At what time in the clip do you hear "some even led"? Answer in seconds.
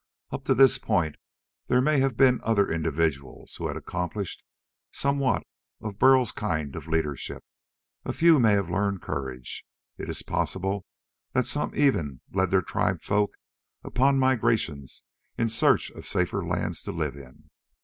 11.45-12.49